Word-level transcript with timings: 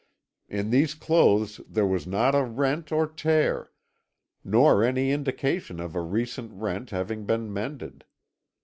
In 0.49 0.71
these 0.71 0.95
clothes 0.95 1.61
there 1.69 1.85
was 1.85 2.07
not 2.07 2.33
a 2.33 2.43
rent 2.43 2.91
or 2.91 3.05
tear, 3.05 3.69
nor 4.43 4.83
any 4.83 5.11
indication 5.11 5.79
of 5.79 5.95
a 5.95 6.01
recent 6.01 6.51
rent 6.53 6.89
having 6.89 7.25
been 7.27 7.53
mended. 7.53 8.03